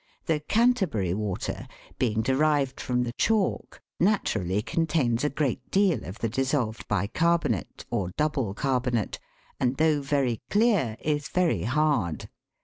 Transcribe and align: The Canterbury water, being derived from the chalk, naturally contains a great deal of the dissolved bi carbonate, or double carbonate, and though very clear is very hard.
The 0.25 0.39
Canterbury 0.39 1.13
water, 1.13 1.67
being 1.99 2.23
derived 2.23 2.81
from 2.81 3.03
the 3.03 3.13
chalk, 3.19 3.79
naturally 3.99 4.63
contains 4.63 5.23
a 5.23 5.29
great 5.29 5.69
deal 5.69 6.03
of 6.05 6.17
the 6.17 6.27
dissolved 6.27 6.87
bi 6.87 7.05
carbonate, 7.05 7.85
or 7.91 8.09
double 8.17 8.55
carbonate, 8.55 9.19
and 9.59 9.77
though 9.77 10.01
very 10.01 10.41
clear 10.49 10.97
is 11.01 11.27
very 11.27 11.65
hard. 11.65 12.27